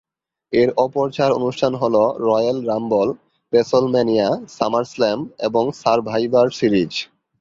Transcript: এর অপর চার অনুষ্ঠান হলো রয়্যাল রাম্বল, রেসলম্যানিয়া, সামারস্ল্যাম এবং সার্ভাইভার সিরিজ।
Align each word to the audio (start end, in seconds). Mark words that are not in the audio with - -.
এর 0.53 0.69
অপর 0.77 1.07
চার 1.11 1.31
অনুষ্ঠান 1.31 1.73
হলো 1.75 2.01
রয়্যাল 2.19 2.57
রাম্বল, 2.65 3.09
রেসলম্যানিয়া, 3.53 4.27
সামারস্ল্যাম 4.49 5.19
এবং 5.39 5.63
সার্ভাইভার 5.81 6.47
সিরিজ। 6.49 6.93